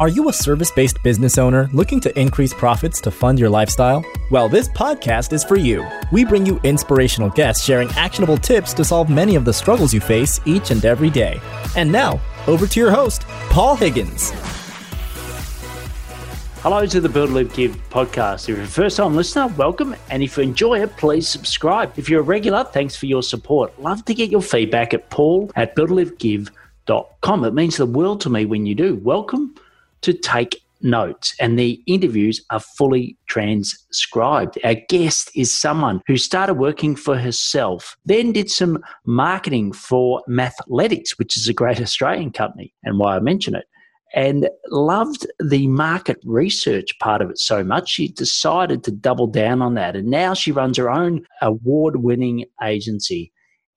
[0.00, 4.02] Are you a service based business owner looking to increase profits to fund your lifestyle?
[4.30, 5.86] Well, this podcast is for you.
[6.10, 10.00] We bring you inspirational guests sharing actionable tips to solve many of the struggles you
[10.00, 11.38] face each and every day.
[11.76, 14.30] And now, over to your host, Paul Higgins.
[16.62, 18.48] Hello to the Build, Live, Give podcast.
[18.48, 19.94] If you're a first time listener, welcome.
[20.08, 21.98] And if you enjoy it, please subscribe.
[21.98, 23.78] If you're a regular, thanks for your support.
[23.78, 27.44] Love to get your feedback at paul at buildlivegive.com.
[27.44, 28.94] It means the world to me when you do.
[28.94, 29.54] Welcome
[30.02, 34.58] to take notes, and the interviews are fully transcribed.
[34.64, 41.18] Our guest is someone who started working for herself, then did some marketing for Mathletics,
[41.18, 43.64] which is a great Australian company, and why I mention it.
[44.12, 49.62] And loved the market research part of it so much, she decided to double down
[49.62, 49.94] on that.
[49.94, 53.32] And now she runs her own award winning agency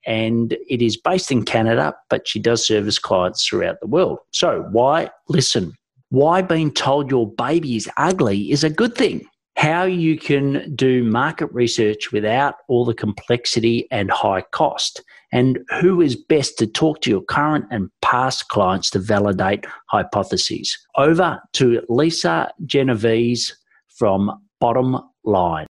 [0.06, 4.20] and it is based in Canada, but she does service clients throughout the world.
[4.32, 5.74] So, why listen?
[6.14, 9.26] Why being told your baby is ugly is a good thing.
[9.58, 16.02] How you can do market research without all the complexity and high cost, and who
[16.02, 20.78] is best to talk to your current and past clients to validate hypotheses.
[20.98, 25.66] Over to Lisa Genovese from Bottom Line.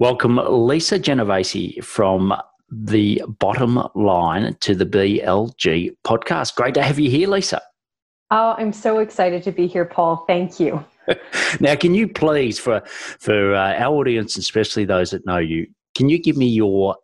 [0.00, 2.34] Welcome, Lisa Genovese from
[2.68, 6.56] the Bottom Line to the BLG podcast.
[6.56, 7.62] Great to have you here, Lisa.
[8.30, 10.24] Oh, I'm so excited to be here, Paul.
[10.26, 10.84] Thank you.
[11.60, 16.08] now, can you please, for for uh, our audience, especially those that know you, can
[16.08, 16.96] you give me your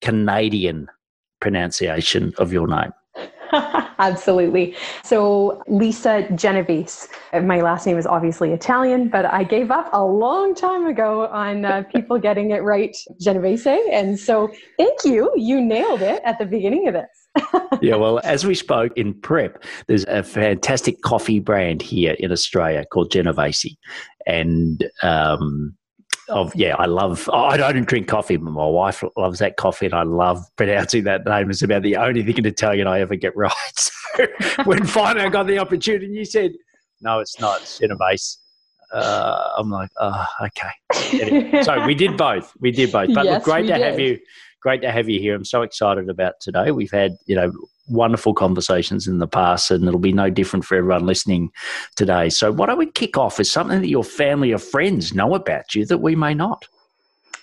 [0.00, 0.88] Canadian
[1.40, 2.92] pronunciation of your name?
[3.98, 4.76] Absolutely.
[5.02, 7.08] So, Lisa Genovese.
[7.32, 11.64] My last name is obviously Italian, but I gave up a long time ago on
[11.64, 13.66] uh, people getting it right, Genovese.
[13.66, 15.32] And so, thank you.
[15.34, 17.17] You nailed it at the beginning of this
[17.80, 22.84] yeah, well, as we spoke in prep, there's a fantastic coffee brand here in Australia
[22.90, 23.76] called Genovese,
[24.26, 25.76] and um,
[26.28, 27.28] of yeah, I love.
[27.32, 31.24] I don't drink coffee, but my wife loves that coffee, and I love pronouncing that
[31.24, 31.50] name.
[31.50, 33.52] It's about the only thing in Italian I ever get right.
[34.16, 34.26] So
[34.64, 36.52] when finally I got the opportunity, you said,
[37.00, 38.38] "No, it's not it's Genovese."
[38.92, 41.20] Uh, I'm like, oh, okay.
[41.22, 42.52] Anyway, so we did both.
[42.58, 43.12] We did both.
[43.14, 43.82] But yes, look, great to did.
[43.82, 44.18] have you
[44.60, 45.34] great to have you here.
[45.34, 46.70] I'm so excited about today.
[46.70, 47.52] We've had, you know,
[47.88, 51.50] wonderful conversations in the past, and it'll be no different for everyone listening
[51.96, 52.28] today.
[52.28, 55.74] So, why don't we kick off with something that your family or friends know about
[55.74, 56.66] you that we may not?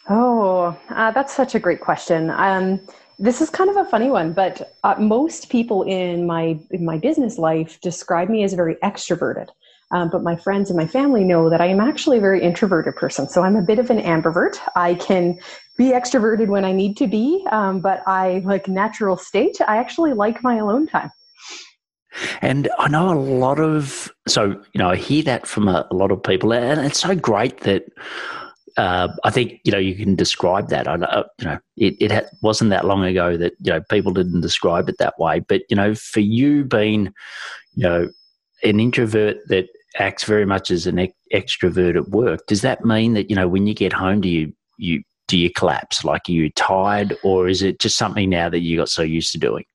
[0.10, 2.30] Oh, uh, that's such a great question.
[2.30, 2.80] Um,
[3.18, 6.98] this is kind of a funny one, but uh, most people in my in my
[6.98, 9.48] business life describe me as very extroverted.
[9.92, 12.96] Um, but my friends and my family know that I am actually a very introverted
[12.96, 13.30] person.
[13.30, 14.58] So I'm a bit of an ambivert.
[14.76, 15.40] I can
[15.78, 19.58] be extroverted when I need to be, um, but I like natural state.
[19.68, 21.12] I actually like my alone time.
[22.42, 25.94] And I know a lot of, so, you know, I hear that from a, a
[25.94, 27.84] lot of people, and it's so great that
[28.78, 30.88] uh, I think, you know, you can describe that.
[30.88, 34.42] I know, you know, it, it wasn't that long ago that, you know, people didn't
[34.42, 35.40] describe it that way.
[35.40, 37.14] But, you know, for you being,
[37.74, 38.10] you know,
[38.64, 43.30] an introvert that acts very much as an extrovert at work, does that mean that,
[43.30, 46.04] you know, when you get home, do you, you, do you collapse?
[46.04, 49.32] Like, are you tired, or is it just something now that you got so used
[49.34, 49.66] to doing?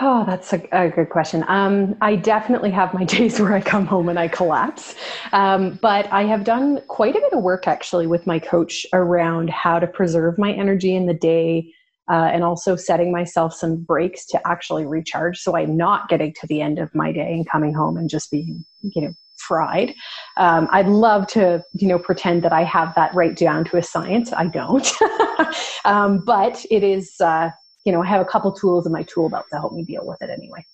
[0.00, 1.44] Oh, that's a, a good question.
[1.48, 4.94] Um, I definitely have my days where I come home and I collapse.
[5.32, 9.50] Um, but I have done quite a bit of work actually with my coach around
[9.50, 11.72] how to preserve my energy in the day
[12.10, 16.46] uh, and also setting myself some breaks to actually recharge so I'm not getting to
[16.46, 19.12] the end of my day and coming home and just being, you know,
[19.46, 19.94] fried.
[20.36, 23.82] Um, I'd love to, you know, pretend that I have that right down to a
[23.82, 24.32] science.
[24.32, 24.90] I don't,
[25.84, 27.50] um, but it is, uh,
[27.84, 30.06] you know, I have a couple tools in my tool belt to help me deal
[30.06, 30.64] with it anyway.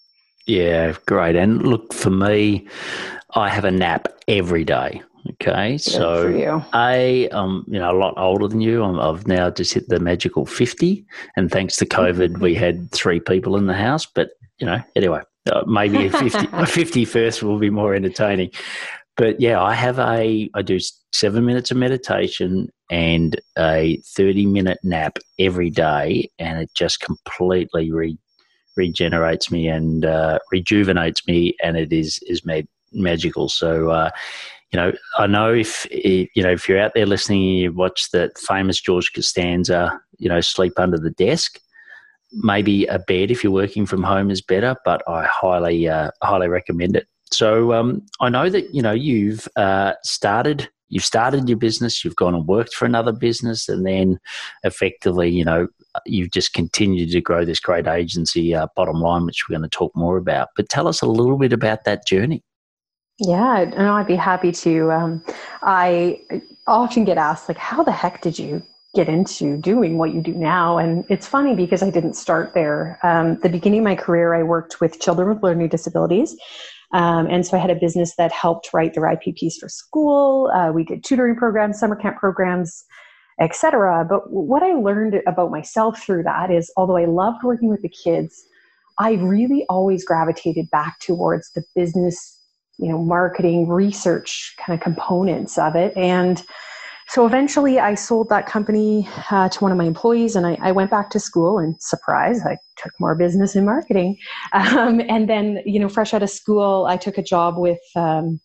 [0.47, 1.37] Yeah, great.
[1.37, 2.67] And look, for me,
[3.35, 5.03] I have a nap every day.
[5.33, 8.83] Okay, Good so I um you know a lot older than you.
[8.83, 11.05] i have now just hit the magical fifty,
[11.37, 14.07] and thanks to COVID, we had three people in the house.
[14.07, 18.51] But you know, anyway, uh, maybe a 50, a 50 first will be more entertaining.
[19.17, 20.79] But yeah, I have a, I do
[21.13, 27.91] seven minutes of meditation and a 30 minute nap every day, and it just completely
[27.91, 28.17] re,
[28.77, 33.49] regenerates me and uh, rejuvenates me, and it is, is made magical.
[33.49, 34.11] So, uh,
[34.73, 37.73] you know, I know if, if, you know if you're out there listening, and you
[37.73, 41.59] watch that famous George Costanza, you know, sleep under the desk
[42.33, 46.49] maybe a bed if you're working from home is better, but I highly uh, highly
[46.49, 47.07] recommend it.
[47.31, 52.17] So um, I know that you know you've uh, started you've started your business, you've
[52.17, 54.19] gone and worked for another business, and then
[54.65, 55.69] effectively you know
[56.07, 58.55] you've just continued to grow this great agency.
[58.55, 60.49] Uh, bottom line, which we're going to talk more about.
[60.57, 62.43] But tell us a little bit about that journey.
[63.21, 64.93] Yeah, no, I'd be happy to.
[64.93, 65.25] Um,
[65.63, 66.21] I
[66.69, 68.63] often get asked, like, how the heck did you
[68.95, 70.79] get into doing what you do now?
[70.79, 72.99] And it's funny because I didn't start there.
[73.03, 76.37] Um, the beginning of my career, I worked with children with learning disabilities.
[76.93, 80.51] Um, and so I had a business that helped write their IPPs for school.
[80.55, 82.85] Uh, we did tutoring programs, summer camp programs,
[83.41, 84.07] etc.
[84.09, 87.91] But what I learned about myself through that is, although I loved working with the
[87.91, 88.43] kids,
[88.99, 92.39] I really always gravitated back towards the business
[92.79, 96.45] you know marketing research kind of components of it and
[97.09, 100.73] so eventually i sold that company uh, to one of my employees and I, I,
[100.73, 104.17] went back to school and surprise i took more business in marketing.
[104.53, 108.41] Um, and then you know fresh out of school i took a job with um,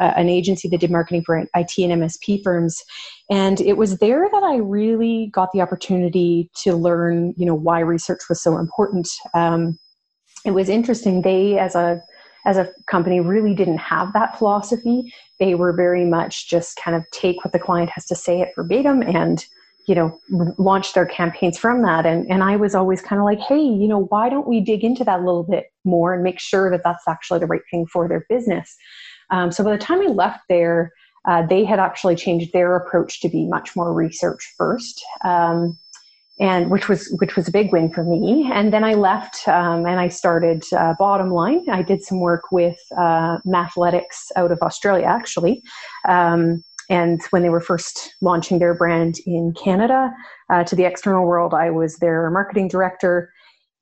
[0.00, 1.66] an agency that did marketing for it and
[2.02, 2.82] msp firms.
[3.30, 7.80] And it was there that i really got the opportunity to learn you know why
[7.80, 9.08] research was so important.
[9.34, 9.78] Um,
[10.44, 11.22] it was interesting.
[11.22, 12.00] They as a
[12.46, 15.12] as a company really didn't have that philosophy.
[15.38, 18.52] They were very much just kind of take what the client has to say it
[18.56, 19.44] verbatim and
[19.86, 20.18] you know
[20.58, 22.06] launch their campaigns from that.
[22.06, 24.84] And and I was always kind of like hey you know why don't we dig
[24.84, 27.86] into that a little bit more and make sure that that's actually the right thing
[27.86, 28.76] for their business?
[29.30, 30.92] Um, so by the time I left there
[31.26, 35.04] uh, they had actually changed their approach to be much more research first.
[35.24, 35.76] Um,
[36.38, 38.50] and which was which was a big win for me.
[38.52, 41.64] And then I left um, and I started uh, Bottom Line.
[41.70, 45.62] I did some work with uh, Mathletics out of Australia, actually.
[46.06, 50.12] Um, and when they were first launching their brand in Canada
[50.50, 53.32] uh, to the external world, I was their marketing director.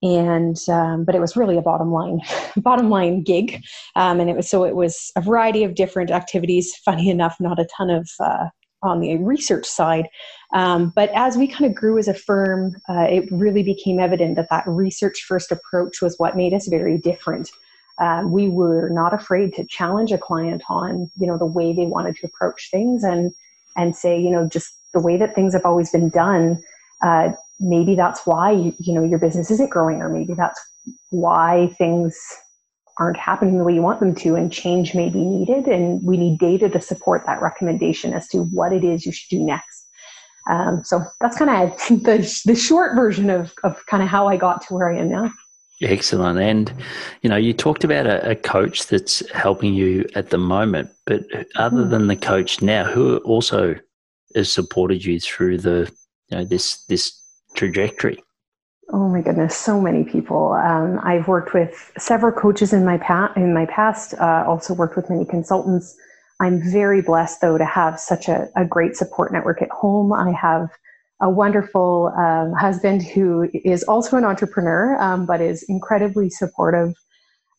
[0.02, 2.20] And um, but it was really a bottom line,
[2.58, 3.62] bottom line gig,
[3.96, 6.74] um, and it was so it was a variety of different activities.
[6.84, 8.48] Funny enough, not a ton of uh,
[8.84, 10.08] on the research side.
[10.52, 14.36] Um, but as we kind of grew as a firm, uh, it really became evident
[14.36, 17.50] that that research first approach was what made us very different.
[17.98, 21.86] Uh, we were not afraid to challenge a client on, you know, the way they
[21.86, 23.32] wanted to approach things and
[23.76, 26.62] and say, you know, just the way that things have always been done.
[27.02, 30.60] Uh, maybe that's why you know your business isn't growing, or maybe that's
[31.10, 32.16] why things
[32.98, 36.16] aren't happening the way you want them to and change may be needed and we
[36.16, 39.88] need data to support that recommendation as to what it is you should do next.
[40.48, 44.36] Um, so that's kind of the, the short version of, of kind of how i
[44.36, 45.32] got to where i am now.
[45.82, 46.38] Excellent.
[46.38, 46.72] And
[47.22, 51.24] you know you talked about a, a coach that's helping you at the moment but
[51.56, 51.90] other hmm.
[51.90, 53.74] than the coach now who also
[54.34, 55.92] has supported you through the
[56.28, 57.20] you know this this
[57.54, 58.22] trajectory
[58.92, 60.52] Oh my goodness, so many people.
[60.52, 63.36] Um, I've worked with several coaches in my past.
[63.36, 65.96] In my past, uh, also worked with many consultants.
[66.40, 70.12] I'm very blessed, though, to have such a, a great support network at home.
[70.12, 70.68] I have
[71.22, 76.92] a wonderful um, husband who is also an entrepreneur, um, but is incredibly supportive.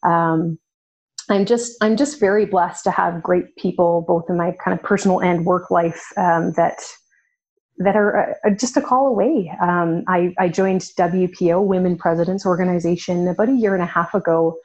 [0.04, 0.60] Um,
[1.30, 4.84] I'm just I'm just very blessed to have great people, both in my kind of
[4.84, 6.78] personal and work life, um, that
[7.78, 9.52] that are uh, just a call away.
[9.62, 14.58] Um, I, I, joined WPO, Women Presidents Organization, about a year and a half ago,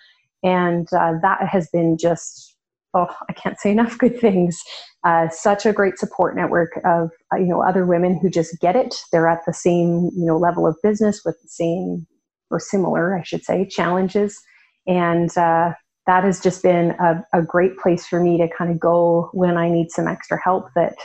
[0.43, 2.57] and uh, that has been just
[2.95, 4.61] oh, I can't say enough good things.
[5.05, 8.77] Uh, such a great support network of uh, you know other women who just get
[8.77, 8.95] it.
[9.13, 12.07] They're at the same you know level of business with the same
[12.51, 14.41] or similar, I should say, challenges,
[14.87, 15.73] and uh,
[16.07, 19.57] that has just been a, a, great place for me to kind of go when
[19.57, 20.67] I need some extra help.
[20.75, 20.97] That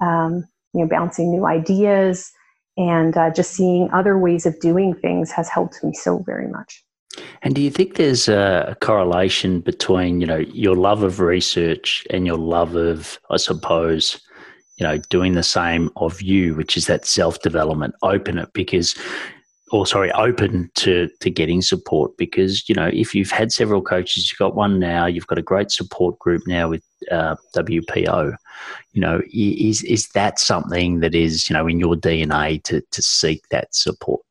[0.00, 2.30] um, you know, bouncing new ideas
[2.76, 6.84] and uh, just seeing other ways of doing things has helped me so very much.
[7.42, 12.26] And do you think there's a correlation between, you know, your love of research and
[12.26, 14.20] your love of, I suppose,
[14.78, 18.96] you know, doing the same of you, which is that self development, open it because
[19.74, 24.30] or sorry, open to to getting support because you know if you've had several coaches,
[24.30, 28.36] you've got one now, you've got a great support group now with uh, WPO.
[28.92, 33.02] You know, is is that something that is you know in your DNA to to
[33.02, 34.22] seek that support?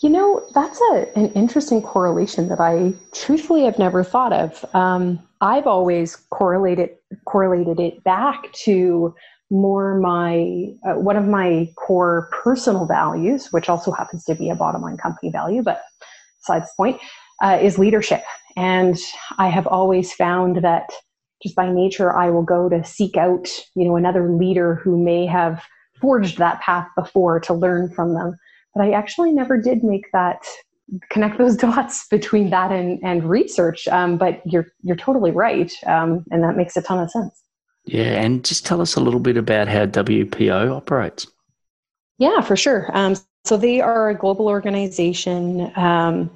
[0.00, 4.64] You know, that's a, an interesting correlation that I truthfully have never thought of.
[4.74, 6.90] Um, I've always correlated
[7.24, 9.14] correlated it back to
[9.50, 14.54] more my uh, one of my core personal values, which also happens to be a
[14.54, 15.82] bottom line company value, but
[16.40, 17.00] besides the point,
[17.42, 18.22] uh, is leadership.
[18.56, 18.96] And
[19.38, 20.90] I have always found that
[21.42, 25.26] just by nature, I will go to seek out, you know, another leader who may
[25.26, 25.62] have
[26.00, 28.36] forged that path before to learn from them.
[28.74, 30.46] But I actually never did make that
[31.10, 33.86] connect those dots between that and, and research.
[33.88, 37.43] Um, but you're you're totally right, um, and that makes a ton of sense.
[37.86, 41.26] Yeah, and just tell us a little bit about how WPO operates.
[42.18, 42.90] Yeah, for sure.
[42.94, 45.70] Um, so they are a global organization.
[45.76, 46.30] Um,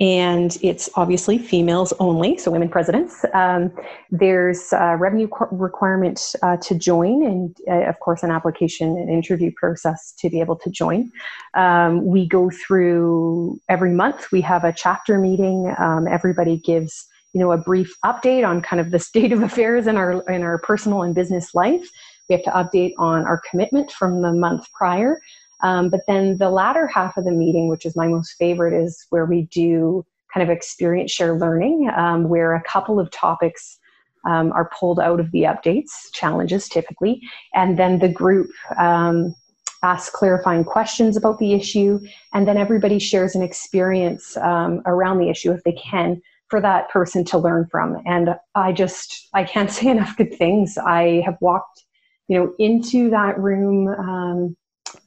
[0.00, 3.22] and it's obviously females only, so women presidents.
[3.34, 3.70] Um,
[4.10, 9.52] there's a revenue requirement uh, to join, and uh, of course, an application and interview
[9.54, 11.12] process to be able to join.
[11.52, 14.32] Um, we go through every month.
[14.32, 15.74] We have a chapter meeting.
[15.78, 19.86] Um, everybody gives you know a brief update on kind of the state of affairs
[19.86, 21.88] in our in our personal and business life.
[22.28, 25.20] We have to update on our commitment from the month prior.
[25.62, 29.06] Um, but then the latter half of the meeting, which is my most favorite, is
[29.10, 33.78] where we do kind of experience share learning, um, where a couple of topics
[34.24, 37.20] um, are pulled out of the updates, challenges typically,
[37.54, 39.34] and then the group um,
[39.82, 41.98] asks clarifying questions about the issue,
[42.32, 46.20] and then everybody shares an experience um, around the issue if they can
[46.50, 48.02] for that person to learn from.
[48.04, 50.76] And I just, I can't say enough good things.
[50.76, 51.84] I have walked,
[52.28, 54.56] you know, into that room um,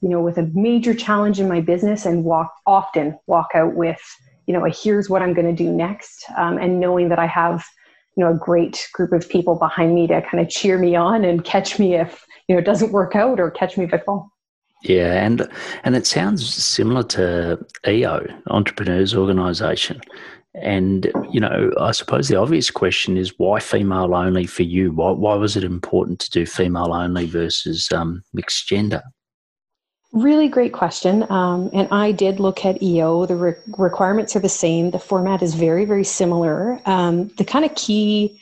[0.02, 4.02] you know, with a major challenge in my business and walk often walk out with,
[4.48, 7.28] you know, a here's what I'm going to do next, um, and knowing that I
[7.28, 7.66] have,
[8.16, 11.24] you know, a great group of people behind me to kind of cheer me on
[11.24, 14.00] and catch me if you know it doesn't work out or catch me if I
[14.00, 14.30] fall.
[14.84, 15.50] Yeah, and
[15.84, 20.02] and it sounds similar to EO, Entrepreneurs Organisation.
[20.56, 24.92] And you know, I suppose the obvious question is why female only for you?
[24.92, 29.02] Why why was it important to do female only versus um, mixed gender?
[30.14, 31.30] Really great question.
[31.32, 33.26] Um, and I did look at EO.
[33.26, 34.92] The re- requirements are the same.
[34.92, 36.80] The format is very, very similar.
[36.86, 38.40] Um, the kind of key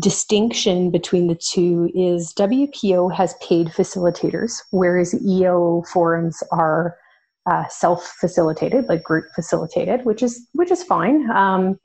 [0.00, 6.96] distinction between the two is WPO has paid facilitators, whereas EO forums are
[7.46, 11.30] uh, self-facilitated, like group facilitated, which is which is fine.
[11.30, 11.78] Um,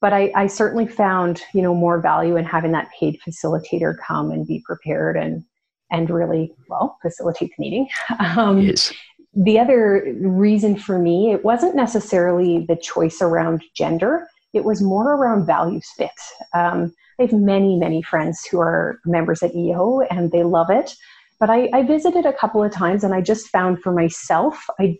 [0.00, 4.30] but I, I certainly found you know more value in having that paid facilitator come
[4.30, 5.44] and be prepared and
[5.90, 7.88] and really, well, facilitate the meeting.
[8.20, 8.92] Um, yes.
[9.34, 15.14] The other reason for me, it wasn't necessarily the choice around gender, it was more
[15.14, 16.10] around values fit.
[16.54, 20.96] Um, I have many, many friends who are members at EO and they love it.
[21.40, 24.98] But I, I visited a couple of times and I just found for myself, I,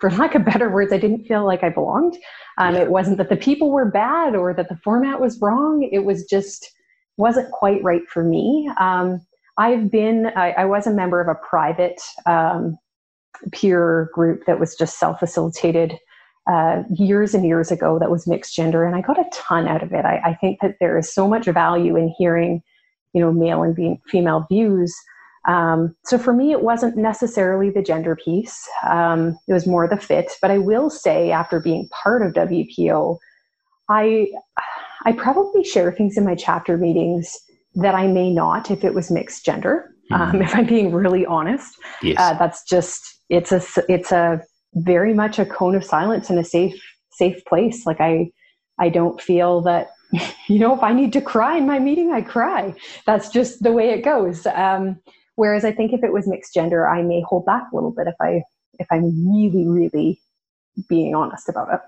[0.00, 2.16] for lack of better words, I didn't feel like I belonged.
[2.58, 2.82] Um, yeah.
[2.82, 5.88] It wasn't that the people were bad or that the format was wrong.
[5.92, 6.72] It was just
[7.18, 8.70] wasn't quite right for me.
[8.78, 9.20] Um,
[9.58, 12.78] I've been, I, I, was a member of a private um,
[13.52, 15.98] peer group that was just self facilitated
[16.50, 19.82] uh, years and years ago that was mixed gender, and I got a ton out
[19.82, 20.04] of it.
[20.04, 22.62] I, I, think that there is so much value in hearing,
[23.14, 24.94] you know, male and female views.
[25.46, 29.96] Um, so for me, it wasn't necessarily the gender piece; um, it was more the
[29.96, 30.32] fit.
[30.42, 33.18] But I will say, after being part of WPO,
[33.88, 34.28] I
[35.04, 37.36] I probably share things in my chapter meetings
[37.76, 39.92] that I may not if it was mixed gender.
[40.10, 40.36] Mm-hmm.
[40.36, 42.16] Um, if I'm being really honest, yes.
[42.18, 44.40] uh, that's just it's a it's a
[44.74, 46.80] very much a cone of silence in a safe
[47.12, 47.86] safe place.
[47.86, 48.30] Like I
[48.78, 49.88] I don't feel that
[50.48, 52.74] you know if I need to cry in my meeting, I cry.
[53.06, 54.46] That's just the way it goes.
[54.46, 55.00] Um,
[55.36, 58.08] whereas I think if it was mixed gender, I may hold back a little bit
[58.08, 58.42] if I
[58.78, 60.20] if I'm really really
[60.88, 61.80] being honest about it.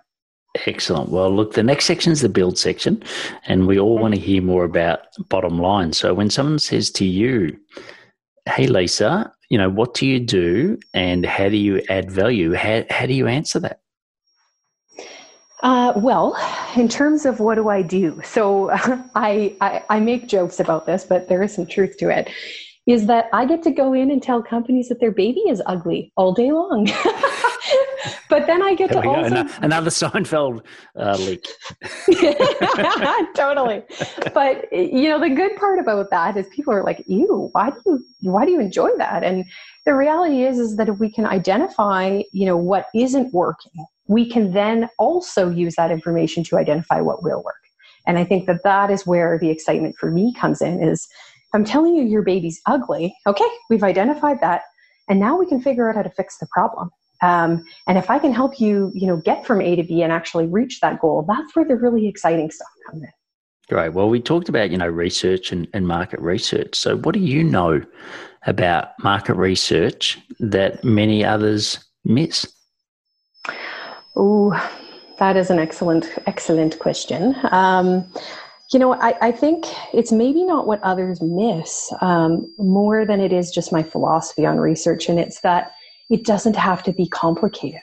[0.67, 1.11] Excellent.
[1.11, 3.03] Well, look, the next section is the build section,
[3.47, 5.93] and we all want to hear more about bottom line.
[5.93, 7.59] So, when someone says to you,
[8.49, 12.55] Hey, Lisa, you know, what do you do and how do you add value?
[12.55, 13.81] How, how do you answer that?
[15.63, 16.37] Uh, well,
[16.77, 18.21] in terms of what do I do?
[18.25, 18.71] So,
[19.15, 22.31] I, I, I make jokes about this, but there is some truth to it.
[22.89, 26.11] Is that I get to go in and tell companies that their baby is ugly
[26.17, 26.87] all day long.
[28.31, 30.65] but then I get there to also another Seinfeld
[30.97, 31.47] uh, leak.
[33.35, 33.83] totally.
[34.33, 37.77] But you know, the good part about that is people are like, "Ew, why do
[37.85, 39.45] you why do you enjoy that?" And
[39.85, 44.29] the reality is is that if we can identify, you know, what isn't working, we
[44.29, 47.57] can then also use that information to identify what will work.
[48.07, 51.07] And I think that that is where the excitement for me comes in is
[51.55, 54.63] I'm telling you your baby's ugly, okay, we've identified that.
[55.09, 56.91] And now we can figure out how to fix the problem.
[57.23, 60.13] Um, and if I can help you, you know, get from A to B and
[60.13, 63.09] actually reach that goal, that's where the really exciting stuff comes in.
[63.69, 63.93] Great.
[63.93, 66.75] Well, we talked about, you know, research and, and market research.
[66.75, 67.83] So what do you know
[68.47, 72.51] about market research that many others miss?
[74.17, 74.53] Oh,
[75.19, 77.35] that is an excellent, excellent question.
[77.51, 78.11] Um,
[78.73, 83.33] you know, I, I, think it's maybe not what others miss um, more than it
[83.33, 85.09] is just my philosophy on research.
[85.09, 85.73] And it's that
[86.11, 87.81] it doesn't have to be complicated.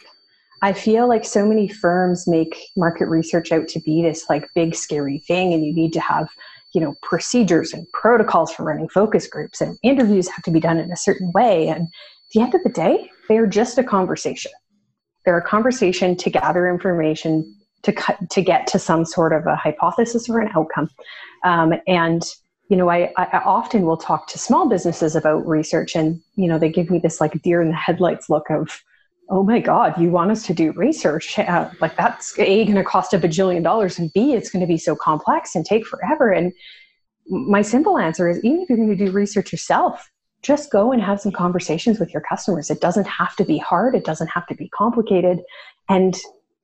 [0.62, 4.76] I feel like so many firms make market research out to be this like big
[4.76, 6.30] scary thing and you need to have,
[6.74, 10.78] you know, procedures and protocols for running focus groups and interviews have to be done
[10.78, 14.52] in a certain way and at the end of the day, they're just a conversation.
[15.24, 19.56] They're a conversation to gather information to cut, to get to some sort of a
[19.56, 20.90] hypothesis or an outcome.
[21.44, 22.24] Um, and
[22.68, 26.58] you know, I, I often will talk to small businesses about research, and you know,
[26.58, 28.82] they give me this like deer in the headlights look of,
[29.30, 31.38] oh my god, you want us to do research?
[31.38, 34.68] Uh, like that's a going to cost a bajillion dollars, and b it's going to
[34.68, 36.32] be so complex and take forever.
[36.32, 36.54] And
[37.28, 40.10] my simple answer is, even if you're going to do research yourself,
[40.42, 42.72] just go and have some conversations with your customers.
[42.72, 43.94] It doesn't have to be hard.
[43.96, 45.42] It doesn't have to be complicated.
[45.88, 46.16] And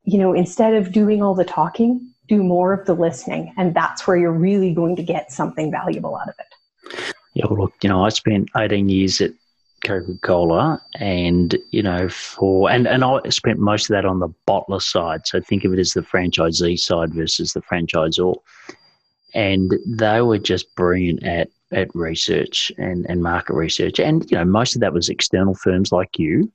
[0.03, 3.53] you know, instead of doing all the talking, do more of the listening.
[3.58, 7.13] And that's where you're really going to get something valuable out of it.
[7.34, 9.31] Yeah, well, look, you know, I spent 18 years at
[9.86, 14.29] Coca Cola, and you know, for and and I spent most of that on the
[14.48, 15.25] bottler side.
[15.25, 18.36] So think of it as the franchisee side versus the franchisor,
[19.34, 24.46] and they were just brilliant at at research and and market research, and you know,
[24.46, 26.51] most of that was external firms like you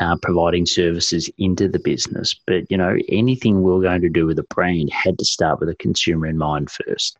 [0.00, 2.34] uh, providing services into the business.
[2.46, 5.60] But you know, anything we are going to do with a brand had to start
[5.60, 7.18] with a consumer in mind first.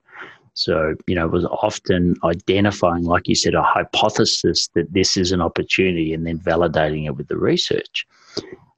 [0.55, 5.33] So you know, it was often identifying, like you said, a hypothesis that this is
[5.33, 8.07] an opportunity, and then validating it with the research.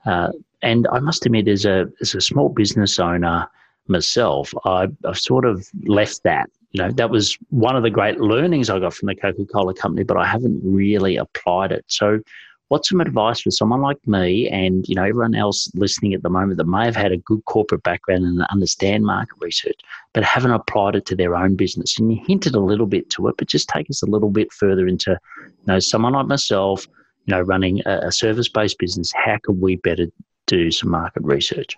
[0.07, 0.31] Uh,
[0.63, 3.49] and I must admit, as a as a small business owner
[3.89, 8.21] myself, I, I've sort of left that you know that was one of the great
[8.21, 11.85] learnings I got from the Coca Cola company, but I haven't really applied it.
[11.87, 12.21] So
[12.69, 16.31] what's some advice for someone like me and you know everyone else listening at the
[16.31, 19.79] moment that may have had a good corporate background and understand market research
[20.13, 21.99] but haven't applied it to their own business?
[21.99, 24.53] And you hinted a little bit to it but just take us a little bit
[24.53, 26.87] further into you know someone like myself
[27.27, 30.07] you know running a, a service-based business how can we better
[30.47, 31.77] do some market research?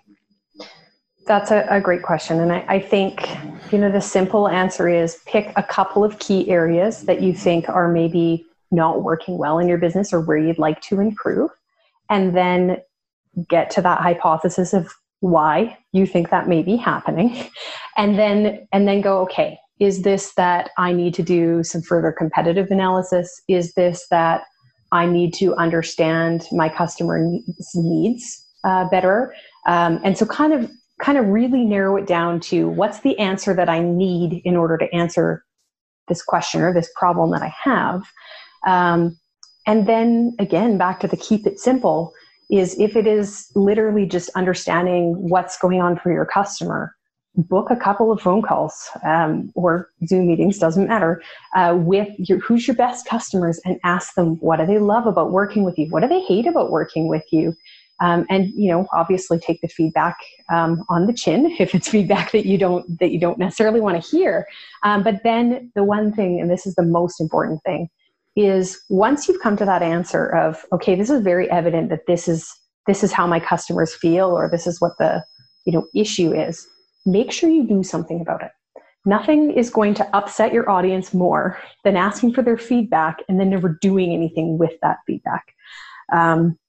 [1.25, 3.27] That's a, a great question and I, I think
[3.71, 7.67] you know the simple answer is pick a couple of key areas that you think
[7.67, 11.49] are maybe not working well in your business or where you'd like to improve
[12.09, 12.77] and then
[13.49, 17.49] get to that hypothesis of why you think that may be happening
[17.97, 22.11] and then and then go okay is this that i need to do some further
[22.11, 23.41] competitive analysis?
[23.47, 24.41] Is this that
[24.91, 27.19] i need to understand my customer
[27.75, 29.33] needs uh, better?
[29.67, 33.53] Um, and so kind of kind of really narrow it down to what's the answer
[33.53, 35.43] that i need in order to answer
[36.07, 38.03] this question or this problem that i have
[38.65, 39.17] um,
[39.65, 42.13] and then again, back to the keep it simple
[42.49, 46.95] is if it is literally just understanding what's going on for your customer,
[47.35, 51.21] book a couple of phone calls um, or Zoom meetings, doesn't matter,
[51.55, 55.31] uh, with your, who's your best customers and ask them what do they love about
[55.31, 55.87] working with you?
[55.89, 57.53] What do they hate about working with you?
[57.99, 60.15] Um, and you know, obviously, take the feedback
[60.51, 64.01] um, on the chin if it's feedback that you don't that you don't necessarily want
[64.01, 64.47] to hear.
[64.83, 67.89] Um, but then the one thing, and this is the most important thing,
[68.37, 72.27] is once you've come to that answer of okay this is very evident that this
[72.27, 72.53] is
[72.85, 75.23] this is how my customers feel or this is what the
[75.65, 76.67] you know issue is
[77.07, 78.51] make sure you do something about it.
[79.05, 83.49] Nothing is going to upset your audience more than asking for their feedback and then
[83.49, 85.53] never doing anything with that feedback.
[86.13, 86.59] Um,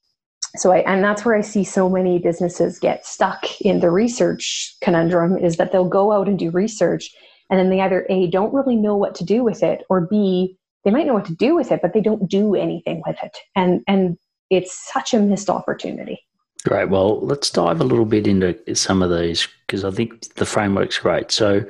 [0.56, 4.74] so I, and that's where i see so many businesses get stuck in the research
[4.82, 7.14] conundrum is that they'll go out and do research
[7.50, 10.57] and then they either a don't really know what to do with it or b
[10.88, 13.36] they might know what to do with it, but they don't do anything with it.
[13.54, 14.16] And and
[14.48, 16.18] it's such a missed opportunity.
[16.64, 16.88] Great.
[16.88, 20.98] Well, let's dive a little bit into some of these because I think the framework's
[20.98, 21.30] great.
[21.30, 21.62] So,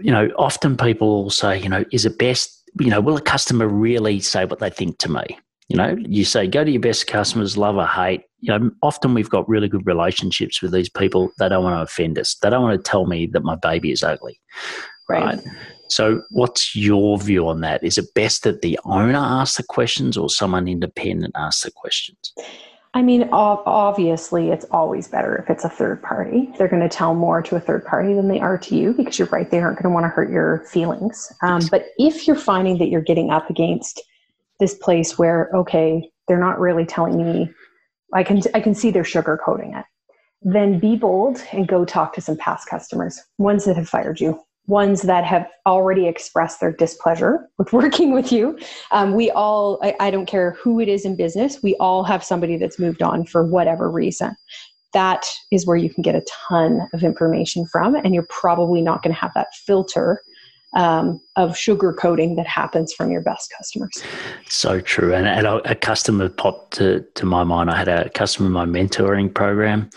[0.00, 3.68] you know, often people say, you know, is it best, you know, will a customer
[3.68, 5.38] really say what they think to me?
[5.68, 8.22] You know, you say, go to your best customers, love or hate.
[8.40, 11.30] You know, often we've got really good relationships with these people.
[11.38, 12.36] They don't want to offend us.
[12.36, 14.40] They don't want to tell me that my baby is ugly.
[15.08, 15.36] Right.
[15.36, 15.44] right?
[15.88, 17.82] So, what's your view on that?
[17.84, 22.32] Is it best that the owner asks the questions or someone independent asks the questions?
[22.96, 26.50] I mean, obviously, it's always better if it's a third party.
[26.56, 29.18] They're going to tell more to a third party than they are to you because
[29.18, 31.30] you're right, they aren't going to want to hurt your feelings.
[31.42, 34.02] Um, but if you're finding that you're getting up against
[34.60, 37.50] this place where, okay, they're not really telling me,
[38.14, 39.84] I can, I can see they're sugarcoating it,
[40.40, 44.40] then be bold and go talk to some past customers, ones that have fired you,
[44.66, 48.58] ones that have already expressed their displeasure with working with you.
[48.90, 52.24] Um, we all, I, I, don't care who it is in business, we all have
[52.24, 54.36] somebody that's moved on for whatever reason.
[54.92, 59.02] That is where you can get a ton of information from, and you're probably not
[59.02, 60.22] going to have that filter
[60.74, 64.02] um, of sugarcoating that happens from your best customers.
[64.48, 65.14] So true.
[65.14, 67.70] And, and a, a customer popped to, to my mind.
[67.70, 69.90] I had a customer in my mentoring program,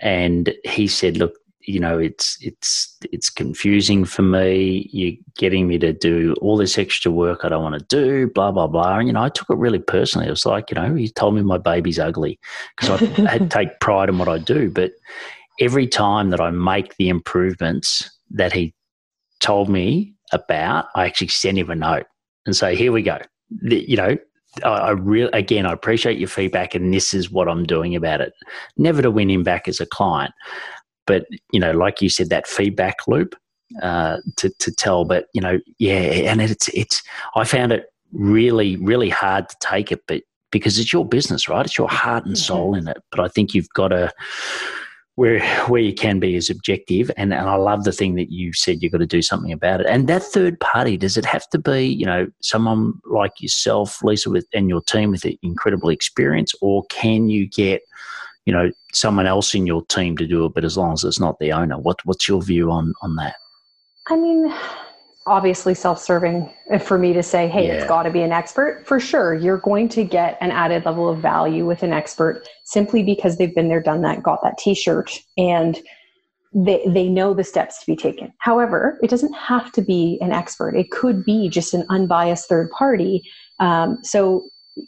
[0.00, 4.88] and he said, Look, you know it's it's it's confusing for me.
[4.92, 8.52] You're getting me to do all this extra work i don't want to do blah
[8.52, 8.98] blah blah.
[8.98, 10.26] And you know i took it really personally.
[10.26, 12.38] It was like you know he told me my baby's ugly
[12.76, 14.70] because i had take pride in what i do.
[14.70, 14.92] But
[15.60, 18.74] every time that I make the improvements that he
[19.40, 22.06] told me about, I actually send him a note
[22.46, 23.18] and say, "Here we go."
[23.50, 24.16] The, you know,
[24.64, 28.20] I, I really again, I appreciate your feedback, and this is what I'm doing about
[28.20, 28.32] it.
[28.76, 30.32] Never to win him back as a client,
[31.06, 33.34] but you know, like you said, that feedback loop
[33.82, 35.04] uh, to to tell.
[35.04, 37.02] But you know, yeah, and it's it's.
[37.34, 41.64] I found it really really hard to take it, but because it's your business, right?
[41.64, 42.98] It's your heart and soul in it.
[43.10, 44.12] But I think you've got to
[45.16, 48.52] where where you can be is objective and, and I love the thing that you
[48.52, 49.86] said you've got to do something about it.
[49.86, 54.30] And that third party, does it have to be, you know, someone like yourself, Lisa,
[54.30, 57.82] with and your team with incredible experience, or can you get,
[58.46, 61.20] you know, someone else in your team to do it, but as long as it's
[61.20, 61.78] not the owner?
[61.78, 63.36] What what's your view on on that?
[64.08, 64.52] I mean,
[65.26, 67.74] obviously self-serving for me to say hey yeah.
[67.74, 71.08] it's got to be an expert for sure you're going to get an added level
[71.08, 75.20] of value with an expert simply because they've been there done that got that t-shirt
[75.38, 75.80] and
[76.54, 80.32] they, they know the steps to be taken however it doesn't have to be an
[80.32, 83.22] expert it could be just an unbiased third party
[83.60, 84.44] um, so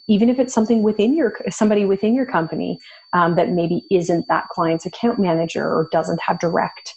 [0.07, 2.77] even if it's something within your somebody within your company
[3.15, 6.93] um, that maybe isn't that client's account manager or doesn't have direct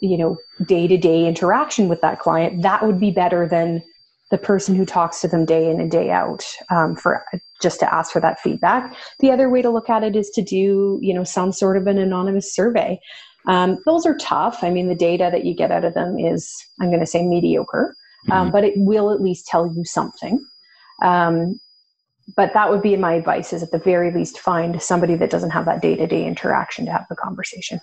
[0.00, 3.82] you know day-to-day interaction with that client that would be better than
[4.30, 7.24] the person who talks to them day in and day out um, for
[7.60, 8.96] just to ask for that feedback.
[9.18, 11.86] The other way to look at it is to do you know some sort of
[11.86, 12.98] an anonymous survey.
[13.46, 14.62] Um, those are tough.
[14.62, 17.22] I mean the data that you get out of them is i'm going to say
[17.22, 17.94] mediocre
[18.30, 18.50] um, mm-hmm.
[18.50, 20.44] but it will at least tell you something.
[21.02, 21.60] Um,
[22.36, 25.50] but that would be my advice is at the very least find somebody that doesn't
[25.50, 27.80] have that day-to-day interaction to have the conversation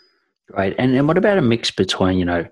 [0.52, 2.46] Right, and and what about a mix between you know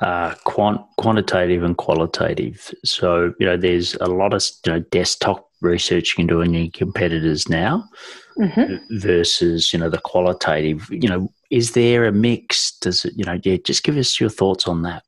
[0.00, 2.74] uh, quant quantitative and qualitative?
[2.84, 6.52] So you know, there's a lot of you know desktop research you can do on
[6.52, 7.88] your competitors now
[8.36, 8.98] mm-hmm.
[8.98, 10.88] versus you know the qualitative.
[10.90, 12.76] You know, is there a mix?
[12.78, 13.38] Does it you know?
[13.44, 15.04] Yeah, just give us your thoughts on that.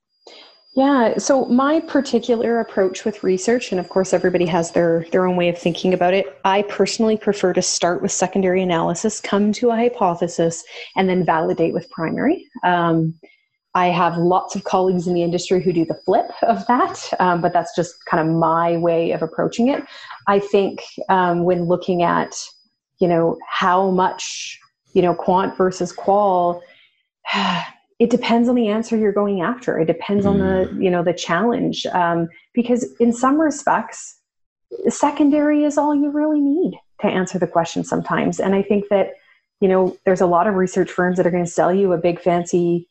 [0.76, 5.34] Yeah, so my particular approach with research, and of course everybody has their their own
[5.36, 6.38] way of thinking about it.
[6.44, 10.62] I personally prefer to start with secondary analysis, come to a hypothesis,
[10.94, 12.46] and then validate with primary.
[12.64, 13.14] Um,
[13.74, 17.40] I have lots of colleagues in the industry who do the flip of that, um,
[17.40, 19.82] but that's just kind of my way of approaching it.
[20.26, 22.34] I think um, when looking at,
[23.00, 24.58] you know, how much,
[24.94, 26.62] you know, quant versus qual
[27.98, 30.82] it depends on the answer you're going after it depends on the mm.
[30.82, 34.18] you know the challenge um, because in some respects
[34.88, 39.12] secondary is all you really need to answer the question sometimes and i think that
[39.60, 41.98] you know there's a lot of research firms that are going to sell you a
[41.98, 42.88] big fancy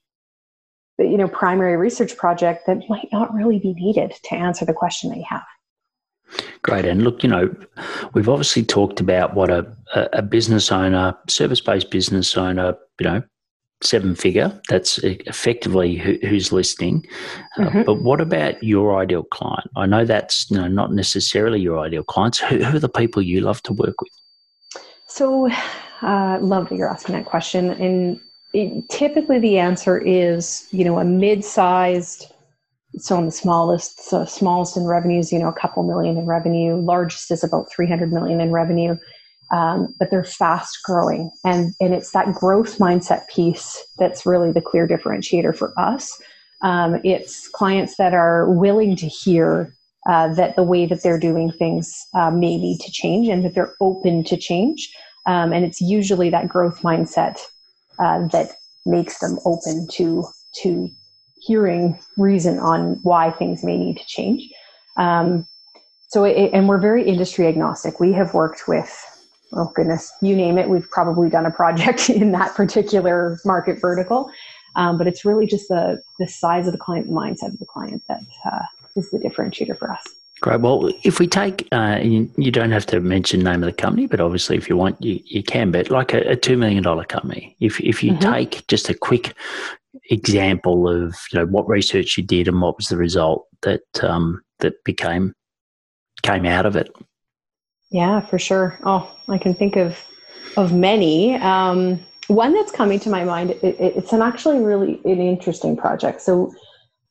[0.97, 5.09] you know primary research project that might not really be needed to answer the question
[5.09, 5.45] that you have
[6.61, 6.83] Great.
[6.83, 7.55] And look, you know,
[8.13, 9.65] we've obviously talked about what a,
[10.11, 13.23] a business owner, service based business owner, you know,
[13.81, 14.59] seven figure.
[14.69, 17.05] That's effectively who, who's listening.
[17.57, 17.83] Uh, mm-hmm.
[17.83, 19.69] but what about your ideal client?
[19.75, 22.39] I know that's you know, not necessarily your ideal clients.
[22.39, 24.11] Who, who, are the people you love to work with?
[25.07, 25.49] So,
[26.01, 27.71] uh, love that you're asking that question.
[27.71, 28.19] And
[28.53, 32.31] it, typically, the answer is you know a mid-sized.
[32.99, 36.77] So on the smallest, so smallest in revenues, you know, a couple million in revenue.
[36.77, 38.95] Largest is about 300 million in revenue
[39.51, 41.31] um, but they're fast growing.
[41.45, 46.21] And, and it's that growth mindset piece that's really the clear differentiator for us.
[46.61, 49.73] Um, it's clients that are willing to hear
[50.07, 53.53] uh, that the way that they're doing things uh, may need to change and that
[53.53, 54.91] they're open to change.
[55.25, 57.39] Um, and it's usually that growth mindset
[57.99, 58.51] uh, that
[58.85, 60.25] makes them open to,
[60.61, 60.89] to
[61.41, 64.49] hearing reason on why things may need to change.
[64.95, 65.45] Um,
[66.07, 67.99] so, it, and we're very industry agnostic.
[67.99, 69.16] We have worked with
[69.53, 74.29] oh goodness, you name it, we've probably done a project in that particular market vertical.
[74.75, 77.65] Um, but it's really just the the size of the client, the mindset of the
[77.65, 78.61] client that uh,
[78.95, 80.03] is the differentiator for us.
[80.39, 80.61] Great.
[80.61, 84.05] Well, if we take, uh, you, you, don't have to mention name of the company,
[84.05, 85.71] but obviously, if you want, you, you can.
[85.71, 88.31] But like a, a two million dollar company, if if you mm-hmm.
[88.33, 89.33] take just a quick
[90.11, 94.43] example of you know what research you did and what was the result that um,
[94.59, 95.33] that became
[96.21, 96.95] came out of it.
[97.89, 98.77] Yeah, for sure.
[98.83, 99.97] Oh, I can think of
[100.55, 101.35] of many.
[101.35, 103.51] Um, one that's coming to my mind.
[103.51, 106.21] It, it's an actually really an interesting project.
[106.21, 106.51] So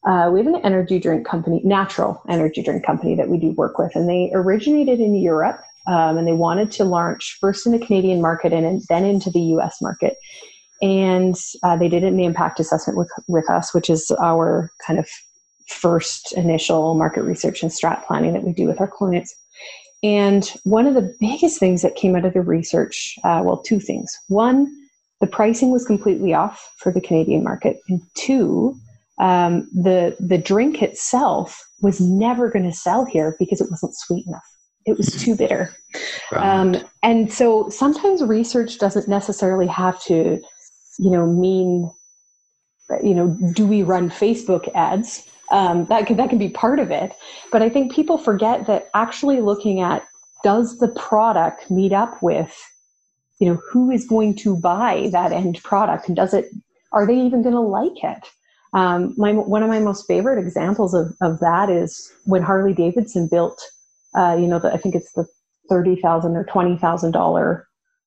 [0.07, 3.79] uh, we have an energy drink company, natural energy drink company that we do work
[3.79, 7.85] with, and they originated in Europe, um, and they wanted to launch first in the
[7.85, 9.81] Canadian market and then into the U.S.
[9.81, 10.17] market.
[10.83, 15.09] And uh, they did an impact assessment with with us, which is our kind of
[15.69, 19.35] first initial market research and strat planning that we do with our clients.
[20.07, 23.81] And one of the biggest things that came out of the research, uh, well, two
[23.81, 24.17] things.
[24.29, 24.73] One,
[25.21, 28.77] the pricing was completely off for the Canadian market, and two,
[29.19, 34.25] um, the the drink itself was never going to sell here because it wasn't sweet
[34.29, 34.47] enough.
[34.85, 35.75] It was too bitter.
[36.31, 40.41] Um, and so sometimes research doesn't necessarily have to,
[41.01, 41.91] you know, mean,
[43.03, 45.29] you know, do we run Facebook ads?
[45.51, 47.13] Um, that can that can be part of it.
[47.53, 50.05] But I think people forget that actually looking at
[50.43, 52.57] does the product meet up with
[53.39, 56.09] you know who is going to buy that end product?
[56.09, 56.47] And does it
[56.93, 58.29] are they even going to like it?
[58.73, 63.29] Um, my, one of my most favorite examples of, of that is when harley davidson
[63.29, 63.63] built
[64.15, 65.25] uh, you know the, i think it's the
[65.69, 67.63] 30000 or $20000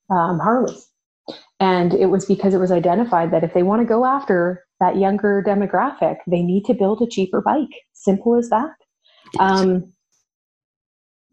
[0.10, 0.78] um, harley.
[1.60, 4.98] And it was because it was identified that if they want to go after that
[4.98, 7.70] younger demographic they need to build a cheaper bike.
[7.94, 8.72] Simple as that.
[9.40, 9.92] Um,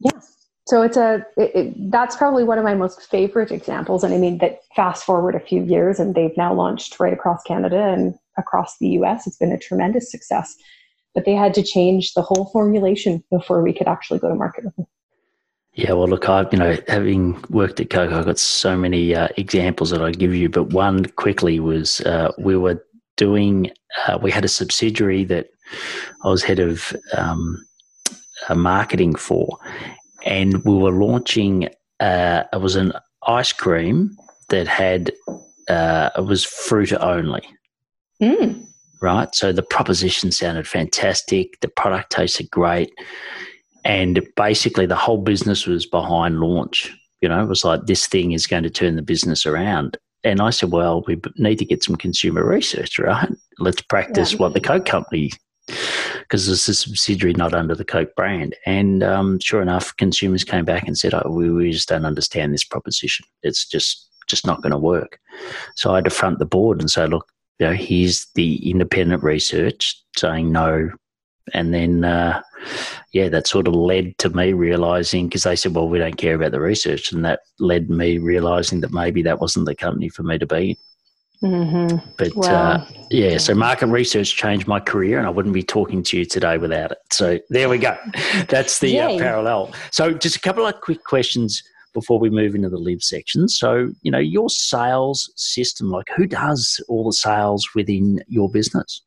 [0.01, 0.21] yeah.
[0.67, 4.03] So it's a it, it, that's probably one of my most favorite examples.
[4.03, 7.43] And i mean that fast forward a few years and they've now launched right across
[7.43, 10.57] canada and across the us it's been a tremendous success.
[11.15, 14.65] But they had to change the whole formulation before we could actually go to market
[14.65, 14.87] with them.
[15.73, 19.29] Yeah, well, look, I you know, having worked at Coke, I've got so many uh,
[19.37, 22.83] examples that I give you, but one quickly was uh, we were
[23.17, 23.71] doing,
[24.07, 25.49] uh, we had a subsidiary that
[26.25, 27.65] I was head of um,
[28.49, 29.59] uh, marketing for,
[30.25, 31.69] and we were launching.
[32.01, 32.93] Uh, it was an
[33.27, 34.17] ice cream
[34.51, 35.13] that had
[35.69, 37.43] uh, it was fruit only.
[38.23, 38.65] Mm.
[39.03, 41.61] Right, so the proposition sounded fantastic.
[41.61, 42.91] The product tasted great,
[43.85, 46.93] and basically the whole business was behind launch.
[47.21, 49.99] You know, it was like this thing is going to turn the business around.
[50.27, 53.31] And I said, well, we need to get some consumer research, right?
[53.59, 54.39] Let's practice yeah.
[54.39, 55.31] what the Coke company
[56.21, 58.55] because it's a subsidiary not under the Coke brand.
[58.67, 62.53] And um, sure enough, consumers came back and said, oh, we, we just don't understand
[62.53, 63.27] this proposition.
[63.43, 65.21] It's just just not going to work.
[65.77, 67.29] So I had to front the board and say, look,
[67.61, 70.91] you know, here's the independent research saying no.
[71.55, 72.43] And then, uh,
[73.13, 76.35] yeah, that sort of led to me realizing because they said, well, we don't care
[76.35, 77.13] about the research.
[77.13, 80.71] And that led me realizing that maybe that wasn't the company for me to be
[80.71, 80.77] in.
[81.43, 81.97] Mm-hmm.
[82.17, 86.19] But uh, yeah, so market research changed my career, and I wouldn't be talking to
[86.19, 86.99] you today without it.
[87.13, 87.97] So there we go.
[88.49, 89.73] That's the uh, parallel.
[89.91, 93.49] So just a couple of quick questions before we move into the live section.
[93.49, 99.03] So you know your sales system, like who does all the sales within your business?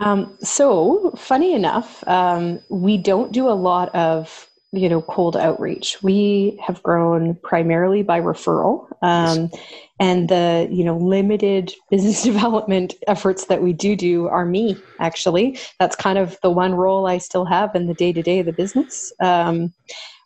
[0.00, 6.02] Um, so funny enough, um, we don't do a lot of you know cold outreach.
[6.02, 9.50] We have grown primarily by referral um,
[9.98, 15.58] and the you know limited business development efforts that we do do are me actually.
[15.80, 18.46] That's kind of the one role i still have in the day to day of
[18.46, 19.12] the business.
[19.20, 19.72] Um,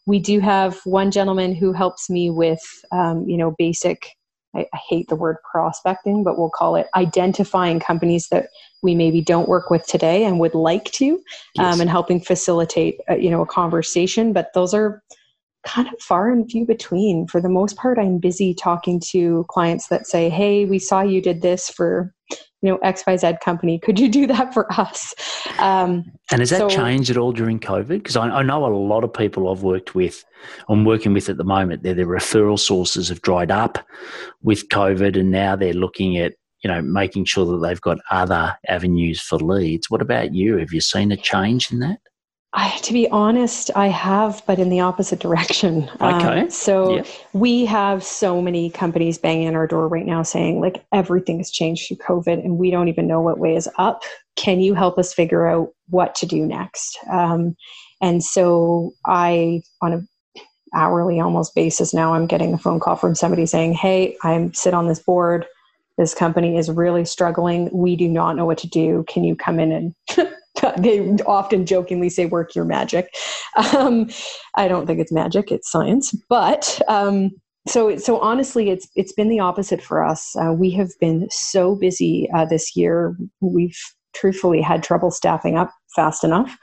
[0.04, 4.16] we do have one gentleman who helps me with um, you know basic
[4.54, 8.48] I, I hate the word prospecting but we'll call it identifying companies that
[8.82, 11.20] we maybe don't work with today and would like to um,
[11.54, 11.74] yes.
[11.74, 15.02] um, and helping facilitate a, uh, you know a conversation but those are
[15.64, 19.88] kind of far and few between for the most part i'm busy talking to clients
[19.88, 22.12] that say hey we saw you did this for
[22.62, 25.14] you know xyz company could you do that for us
[25.58, 28.74] um, and has that so, changed at all during covid because I, I, know a
[28.74, 30.24] lot of people i've worked with
[30.68, 33.78] i'm working with at the moment their, their referral sources have dried up
[34.42, 38.56] with covid and now they're looking at you know, making sure that they've got other
[38.68, 39.90] avenues for leads.
[39.90, 40.58] What about you?
[40.58, 41.98] Have you seen a change in that?
[42.54, 45.90] I, to be honest, I have, but in the opposite direction.
[46.02, 46.40] Okay.
[46.40, 47.06] Um, so yep.
[47.32, 51.50] we have so many companies banging on our door right now saying, like, everything has
[51.50, 54.02] changed through COVID and we don't even know what way is up.
[54.36, 56.98] Can you help us figure out what to do next?
[57.10, 57.56] Um,
[58.00, 60.02] and so I, on a
[60.74, 64.74] hourly almost basis now, I'm getting a phone call from somebody saying, Hey, I'm sit
[64.74, 65.46] on this board
[65.98, 67.68] this company is really struggling.
[67.72, 69.04] We do not know what to do.
[69.08, 69.94] Can you come in and
[70.78, 73.12] they often jokingly say work your magic.
[73.74, 74.10] Um,
[74.54, 76.14] I don't think it's magic; it's science.
[76.28, 77.30] But um,
[77.68, 80.34] so so honestly, it's it's been the opposite for us.
[80.36, 83.16] Uh, we have been so busy uh, this year.
[83.40, 83.78] We've
[84.14, 86.56] truthfully had trouble staffing up fast enough,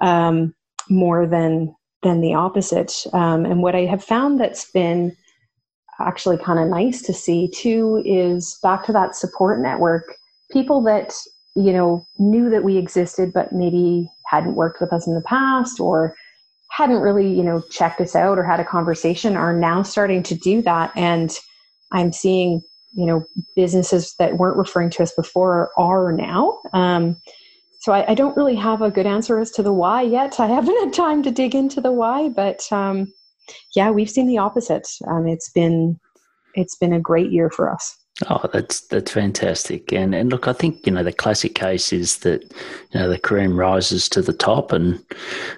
[0.00, 0.54] um,
[0.88, 3.04] more than than the opposite.
[3.12, 5.16] Um, and what I have found that's been
[6.00, 10.14] actually kind of nice to see too is back to that support network
[10.50, 11.14] people that
[11.56, 15.80] you know knew that we existed but maybe hadn't worked with us in the past
[15.80, 16.14] or
[16.70, 20.34] hadn't really you know checked us out or had a conversation are now starting to
[20.34, 21.38] do that and
[21.92, 27.16] i'm seeing you know businesses that weren't referring to us before are now um,
[27.80, 30.46] so I, I, don't really have a good answer as to the why yet i
[30.46, 33.12] haven't had time to dig into the why but um,
[33.74, 34.88] yeah, we've seen the opposite.
[35.06, 35.98] Um, it's been
[36.54, 37.96] it's been a great year for us.
[38.30, 42.20] Oh, that's that's fantastic, and and look, I think you know the classic case is
[42.20, 42.44] that
[42.92, 45.04] you know the cream rises to the top, and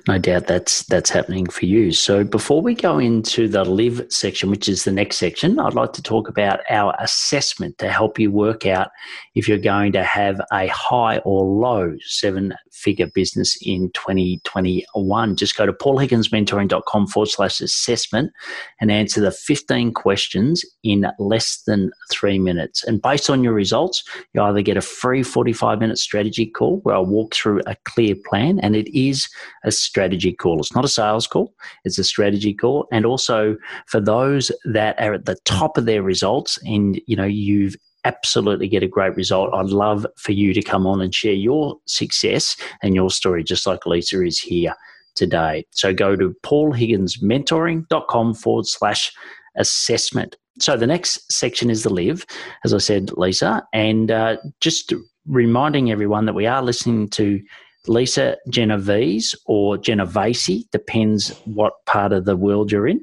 [0.09, 1.92] no doubt that's that's happening for you.
[1.92, 5.92] So before we go into the live section, which is the next section, I'd like
[5.92, 8.90] to talk about our assessment to help you work out
[9.37, 15.37] if you're going to have a high or low seven figure business in 2021.
[15.37, 18.33] Just go to paulhigginsmentoring.com forward slash assessment
[18.81, 22.85] and answer the 15 questions in less than three minutes.
[22.85, 26.95] And based on your results, you either get a free 45 minute strategy call where
[26.95, 29.29] I'll walk through a clear plan, and it is
[29.64, 30.61] a strategy call.
[30.61, 32.87] It's not a sales call, it's a strategy call.
[32.93, 37.25] And also for those that are at the top of their results and you know
[37.25, 37.77] you've
[38.09, 39.53] absolutely get a great result.
[39.55, 43.66] I'd love for you to come on and share your success and your story, just
[43.66, 44.75] like Lisa is here
[45.14, 45.66] today.
[45.73, 49.12] So go to paulhigginsmentoring.com forward slash
[49.57, 50.37] assessment.
[50.61, 52.25] So the next section is the live,
[52.64, 54.92] as I said, Lisa, and uh, just
[55.27, 57.40] reminding everyone that we are listening to
[57.88, 63.03] Lisa Genovese or Genovese, depends what part of the world you're in.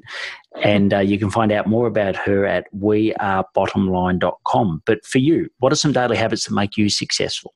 [0.62, 4.82] And uh, you can find out more about her at wearebottomline.com.
[4.86, 7.54] But for you, what are some daily habits that make you successful?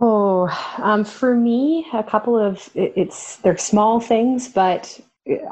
[0.00, 0.48] Oh,
[0.78, 5.00] um, for me, a couple of it's they're small things, but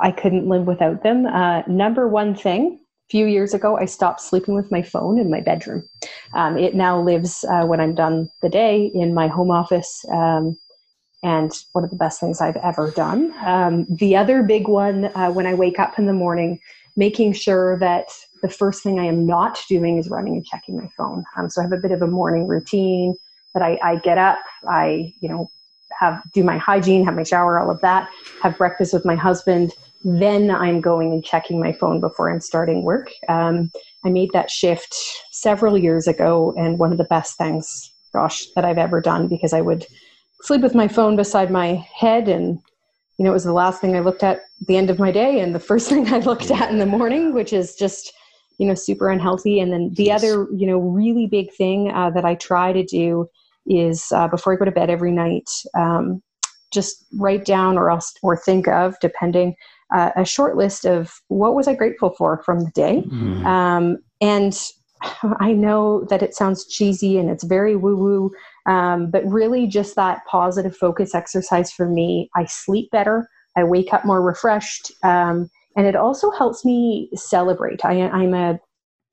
[0.01, 1.27] I couldn't live without them.
[1.27, 2.81] Uh, number one thing,
[3.15, 5.89] few years ago, I stopped sleeping with my phone in my bedroom.
[6.33, 10.05] Um, it now lives uh, when I'm done the day in my home office.
[10.11, 10.59] Um,
[11.23, 13.33] and one of the best things I've ever done.
[13.45, 16.59] Um, the other big one, uh, when I wake up in the morning,
[16.97, 18.09] making sure that
[18.43, 21.23] the first thing I am not doing is running and checking my phone.
[21.37, 23.15] Um, so I have a bit of a morning routine
[23.55, 25.53] that I, I get up, I you know
[26.01, 28.11] have do my hygiene, have my shower, all of that,
[28.43, 29.73] have breakfast with my husband.
[30.05, 33.11] Then I'm going and checking my phone before I'm starting work.
[33.29, 33.73] Um,
[34.05, 34.95] I made that shift
[35.33, 39.55] several years ago, and one of the best things, gosh, that I've ever done because
[39.55, 39.87] I would
[40.45, 42.59] sleep with my phone beside my head and
[43.19, 45.41] you know it was the last thing i looked at the end of my day
[45.41, 48.13] and the first thing i looked at in the morning which is just
[48.59, 50.23] you know super unhealthy and then the yes.
[50.23, 53.27] other you know really big thing uh, that i try to do
[53.67, 56.23] is uh, before i go to bed every night um,
[56.73, 59.55] just write down or else or think of depending
[60.17, 63.45] a short list of what was i grateful for from the day mm.
[63.45, 64.59] um, and
[65.41, 68.31] i know that it sounds cheesy and it's very woo woo
[68.67, 72.31] um, but really, just that positive focus exercise for me.
[72.35, 77.85] I sleep better, I wake up more refreshed, um, and it also helps me celebrate.
[77.85, 78.59] I, I'm a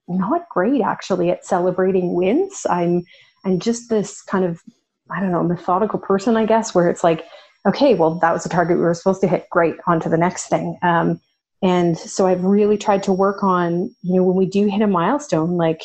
[0.08, 2.66] not great actually at celebrating wins.
[2.70, 3.04] I'm
[3.46, 4.62] I'm just this kind of
[5.10, 7.26] I don't know methodical person, I guess, where it's like,
[7.68, 9.50] okay, well that was a target we were supposed to hit.
[9.50, 10.78] Great, on to the next thing.
[10.82, 11.20] Um,
[11.64, 14.88] and so I've really tried to work on you know when we do hit a
[14.88, 15.84] milestone, like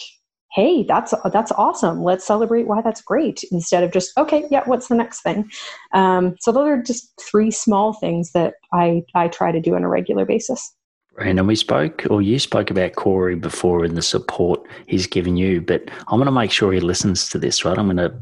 [0.57, 4.89] hey that's that's awesome let's celebrate why that's great instead of just okay yeah what's
[4.89, 5.49] the next thing
[5.93, 9.85] um, so those are just three small things that i i try to do on
[9.85, 10.75] a regular basis
[11.19, 15.61] and we spoke, or you spoke about Corey before and the support he's given you,
[15.61, 17.79] but I'm going to make sure he listens to this, right?
[17.79, 18.15] I'm going to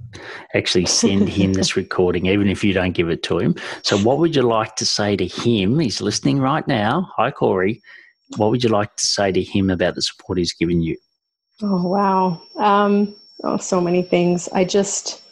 [0.55, 3.57] actually send him this recording, even if you don't give it to him.
[3.83, 5.79] So, what would you like to say to him?
[5.79, 7.11] He's listening right now.
[7.17, 7.83] Hi, Corey.
[8.37, 10.97] What would you like to say to him about the support he's given you?
[11.63, 12.43] Oh, wow.
[12.57, 14.49] Um, oh, so many things.
[14.53, 15.23] I just,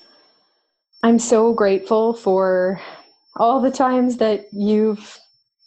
[1.02, 2.80] I'm so grateful for
[3.36, 5.18] all the times that you've,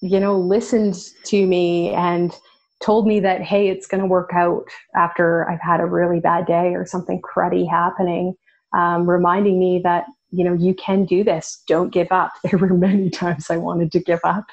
[0.06, 2.38] you know, listened to me and
[2.84, 4.66] told me that, hey, it's going to work out
[4.96, 8.36] after I've had a really bad day or something cruddy happening.
[8.78, 11.64] Um, reminding me that, you know, you can do this.
[11.68, 12.34] Don't give up.
[12.44, 14.46] There were many times I wanted to give up.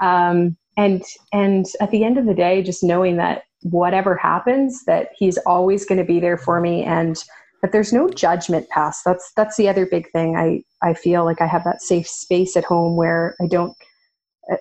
[0.00, 5.08] Um, and, and at the end of the day, just knowing that whatever happens that
[5.16, 7.24] he's always going to be there for me and
[7.62, 11.42] that there's no judgment pass that's that's the other big thing i i feel like
[11.42, 13.76] i have that safe space at home where i don't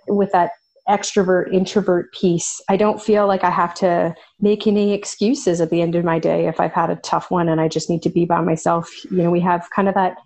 [0.07, 0.51] with that
[0.89, 5.81] extrovert introvert piece i don't feel like i have to make any excuses at the
[5.81, 8.09] end of my day if i've had a tough one and i just need to
[8.09, 8.89] be by myself.
[9.11, 10.17] You know we have kind of that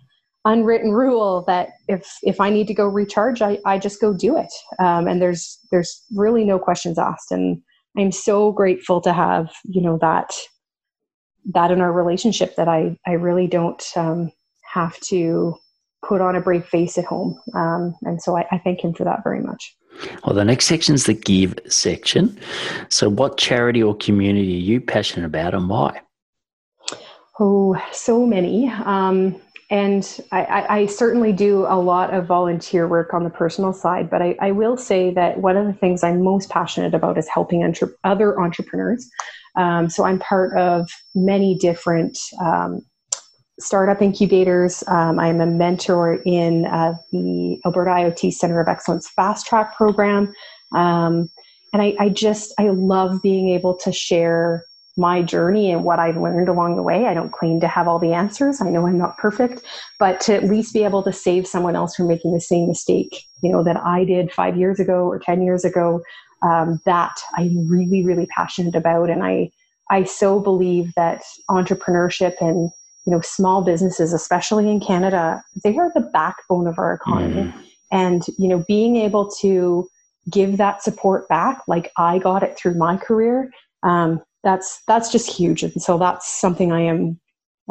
[0.46, 4.36] unwritten rule that if if i need to go recharge i, I just go do
[4.36, 4.52] it.
[4.78, 7.30] Um, and there's there's really no questions asked.
[7.30, 7.60] And
[7.96, 10.32] I'm so grateful to have, you know, that
[11.52, 14.32] that in our relationship that I I really don't um,
[14.72, 15.56] have to
[16.06, 17.40] put on a brave face at home.
[17.54, 19.74] Um, and so I, I thank him for that very much.
[20.24, 22.38] Well, the next section is the give section.
[22.88, 26.00] So, what charity or community are you passionate about and why?
[27.38, 28.68] Oh, so many.
[28.68, 29.40] Um,
[29.70, 34.20] and I, I, certainly do a lot of volunteer work on the personal side, but
[34.20, 37.64] I, I, will say that one of the things I'm most passionate about is helping
[37.64, 39.08] entre- other entrepreneurs.
[39.56, 42.82] Um, so I'm part of many different um,
[43.60, 44.82] startup incubators.
[44.88, 50.32] Um, I'm a mentor in uh, the Alberta IoT Center of Excellence Fast Track program.
[50.74, 51.30] Um,
[51.72, 54.64] and I, I just, I love being able to share
[54.96, 57.06] my journey and what I've learned along the way.
[57.06, 58.60] I don't claim to have all the answers.
[58.60, 59.62] I know I'm not perfect,
[59.98, 63.24] but to at least be able to save someone else from making the same mistake,
[63.42, 66.00] you know, that I did five years ago or 10 years ago,
[66.42, 69.10] um, that I'm really, really passionate about.
[69.10, 69.50] And I,
[69.90, 72.70] I so believe that entrepreneurship and,
[73.06, 77.42] you know, small businesses, especially in Canada, they are the backbone of our economy.
[77.42, 77.64] Mm.
[77.90, 79.88] And, you know, being able to
[80.30, 83.50] give that support back, like I got it through my career,
[83.82, 85.62] um, that's that's just huge.
[85.62, 87.18] And so that's something i am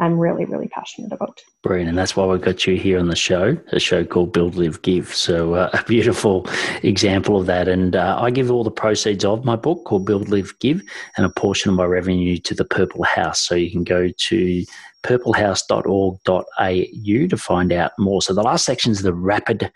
[0.00, 1.40] i'm really really passionate about.
[1.62, 1.88] Brilliant.
[1.88, 4.82] And that's why we got you here on the show a show called build live
[4.82, 5.14] give.
[5.14, 6.46] So uh, a beautiful
[6.82, 7.68] example of that.
[7.68, 10.82] And uh, i give all the proceeds of my book called build live give
[11.16, 13.40] and a portion of my revenue to the purple house.
[13.40, 14.64] So you can go to
[15.04, 18.22] purplehouse.org.au to find out more.
[18.22, 19.70] So the last section is the rapid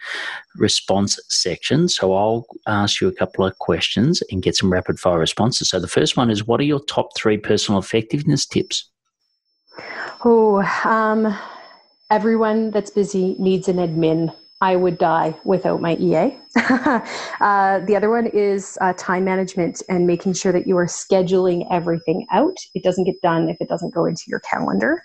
[0.57, 1.89] response section.
[1.89, 5.69] So I'll ask you a couple of questions and get some rapid fire responses.
[5.69, 8.91] So the first one is what are your top three personal effectiveness tips?
[10.25, 11.37] Oh, um,
[12.11, 14.35] everyone that's busy needs an admin.
[14.61, 16.37] I would die without my EA.
[16.57, 21.67] uh, the other one is uh, time management and making sure that you are scheduling
[21.71, 22.57] everything out.
[22.75, 25.03] It doesn't get done if it doesn't go into your calendar.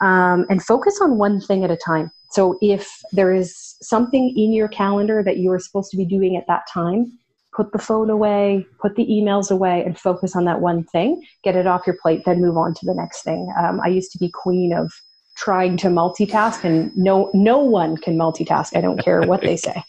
[0.00, 2.10] Um, and focus on one thing at a time.
[2.30, 6.36] So if there is something in your calendar that you are supposed to be doing
[6.36, 7.18] at that time,
[7.54, 11.24] put the phone away, put the emails away, and focus on that one thing.
[11.42, 13.52] Get it off your plate, then move on to the next thing.
[13.58, 14.92] Um, I used to be queen of
[15.38, 18.76] trying to multitask and no no one can multitask.
[18.76, 19.82] I don't care what they say.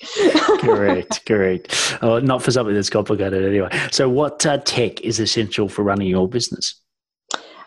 [0.60, 1.98] Correct correct.
[2.02, 3.70] Oh, not for something that's complicated anyway.
[3.92, 6.80] So what uh, tech is essential for running your business?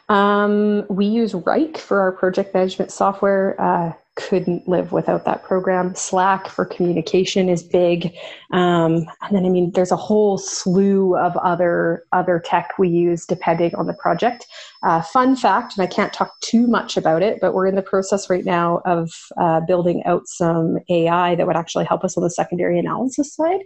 [0.09, 3.61] Um, we use Wrike for our project management software.
[3.61, 5.95] Uh, couldn't live without that program.
[5.95, 8.15] Slack for communication is big,
[8.51, 13.25] um, and then I mean, there's a whole slew of other other tech we use
[13.25, 14.47] depending on the project.
[14.83, 17.83] Uh, fun fact, and I can't talk too much about it, but we're in the
[17.83, 19.11] process right now of
[19.41, 23.61] uh, building out some AI that would actually help us on the secondary analysis side.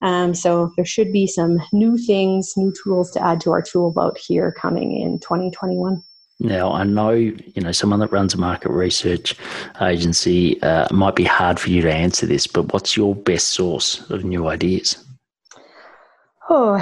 [0.00, 3.92] Um, so there should be some new things, new tools to add to our tool
[3.92, 6.02] belt here coming in 2021.
[6.42, 9.36] Now, I know you know someone that runs a market research
[9.80, 14.10] agency uh, might be hard for you to answer this, but what's your best source
[14.10, 15.04] of new ideas?
[16.50, 16.74] Oh,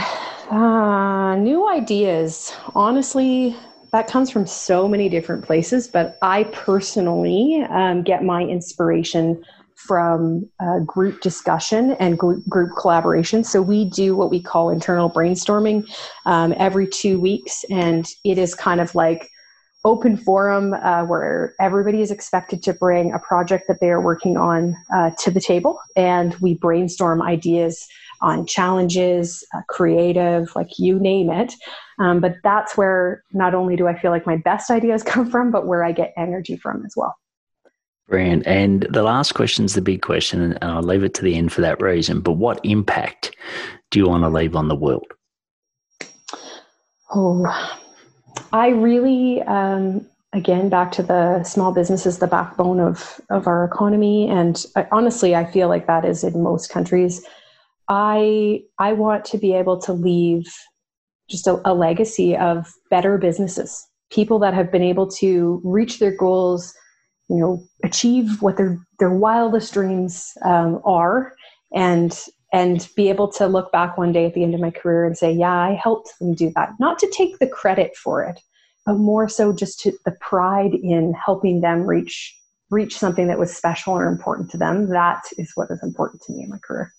[0.50, 2.54] uh, new ideas.
[2.74, 3.54] Honestly,
[3.92, 9.44] that comes from so many different places, but I personally um, get my inspiration
[9.74, 12.44] from uh, group discussion and group,
[12.78, 13.44] collaboration.
[13.44, 15.86] So we do what we call internal brainstorming
[16.24, 19.28] um, every two weeks, and it is kind of like
[19.84, 24.36] open forum uh, where everybody is expected to bring a project that they are working
[24.36, 27.86] on uh, to the table and we brainstorm ideas
[28.20, 31.54] on challenges uh, creative like you name it
[31.98, 35.50] um, but that's where not only do i feel like my best ideas come from
[35.50, 37.16] but where i get energy from as well
[38.08, 38.44] Brilliant.
[38.44, 41.52] And the last question is the big question, and I'll leave it to the end
[41.52, 42.20] for that reason.
[42.20, 43.36] But what impact
[43.92, 45.06] do you want to leave on the world?
[47.14, 47.80] Oh,
[48.52, 53.64] I really, um, again, back to the small business is the backbone of, of our
[53.64, 54.28] economy.
[54.28, 57.24] And I, honestly, I feel like that is in most countries.
[57.88, 60.46] I, I want to be able to leave
[61.28, 66.16] just a, a legacy of better businesses, people that have been able to reach their
[66.16, 66.74] goals,
[67.28, 71.32] you know, achieve what their, their wildest dreams um, are
[71.72, 75.04] and and be able to look back one day at the end of my career
[75.04, 76.70] and say, yeah, I helped them do that.
[76.80, 78.40] Not to take the credit for it,
[78.84, 82.36] but more so just to the pride in helping them reach
[82.70, 84.90] reach something that was special or important to them.
[84.90, 86.92] That is what is important to me in my career.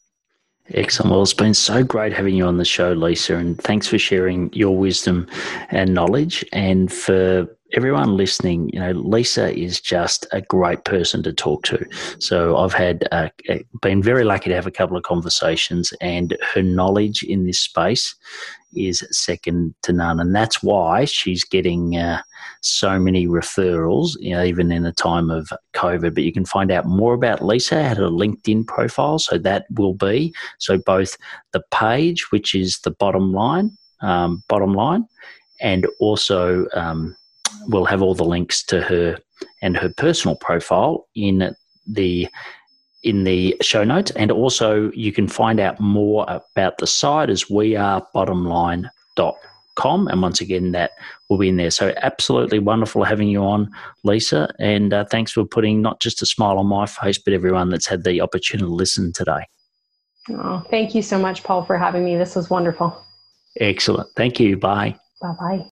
[0.74, 1.12] Excellent.
[1.12, 4.52] Well, it's been so great having you on the show, Lisa, and thanks for sharing
[4.54, 5.28] your wisdom
[5.70, 6.46] and knowledge.
[6.54, 11.84] And for everyone listening, you know, Lisa is just a great person to talk to.
[12.20, 13.30] So I've had uh,
[13.82, 18.16] been very lucky to have a couple of conversations, and her knowledge in this space
[18.76, 22.22] is second to none, and that's why she's getting uh,
[22.62, 26.14] so many referrals, you know, even in a time of COVID.
[26.14, 29.20] But you can find out more about Lisa at her LinkedIn profile.
[29.20, 31.18] So that will be so both
[31.52, 35.06] the page, which is the bottom line, um, bottom line,
[35.60, 37.16] and also um,
[37.68, 39.18] we'll have all the links to her
[39.62, 41.56] and her personal profile in
[41.88, 42.28] the
[43.04, 44.12] in the show notes.
[44.12, 50.08] And also, you can find out more about the site as we are bottomline.com.
[50.08, 50.92] And once again, that
[51.30, 51.72] will be in there.
[51.72, 53.72] So, absolutely wonderful having you on,
[54.04, 54.54] Lisa.
[54.60, 57.88] And uh, thanks for putting not just a smile on my face, but everyone that's
[57.88, 59.46] had the opportunity to listen today.
[60.30, 62.16] Oh, thank you so much, Paul, for having me.
[62.18, 62.96] This was wonderful.
[63.60, 64.10] Excellent.
[64.16, 64.58] Thank you.
[64.58, 64.96] Bye.
[65.22, 65.71] Bye bye.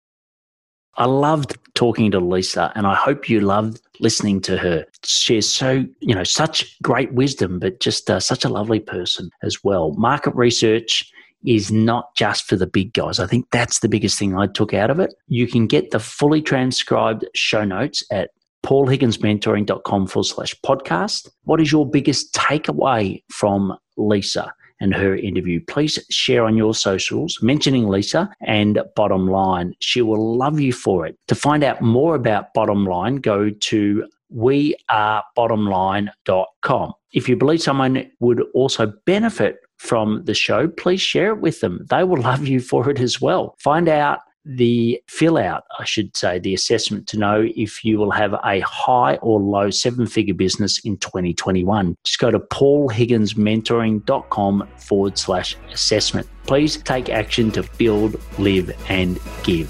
[0.98, 4.86] I loved talking to Lisa and I hope you loved listening to her.
[5.04, 9.64] She's so, you know, such great wisdom, but just uh, such a lovely person as
[9.64, 9.92] well.
[9.94, 11.12] Market research
[11.46, 13.20] is not just for the big guys.
[13.20, 15.14] I think that's the biggest thing I took out of it.
[15.28, 18.32] You can get the fully transcribed show notes at
[18.66, 21.30] paulhigginsmentoring.com forward slash podcast.
[21.44, 24.52] What is your biggest takeaway from Lisa?
[24.80, 25.60] And her interview.
[25.68, 29.74] Please share on your socials mentioning Lisa and Bottom Line.
[29.80, 31.18] She will love you for it.
[31.28, 36.94] To find out more about Bottom Line, go to wearebottomline.com.
[37.14, 41.86] If you believe someone would also benefit from the show, please share it with them.
[41.90, 43.56] They will love you for it as well.
[43.60, 48.12] Find out the fill out, I should say, the assessment to know if you will
[48.12, 51.98] have a high or low seven figure business in 2021.
[52.04, 56.28] Just go to paulhigginsmentoring.com forward slash assessment.
[56.46, 59.70] Please take action to build, live, and give.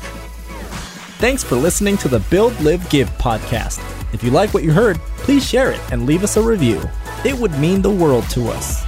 [1.17, 3.79] Thanks for listening to the Build, Live, Give podcast.
[4.13, 6.81] If you like what you heard, please share it and leave us a review.
[7.23, 8.83] It would mean the world to us.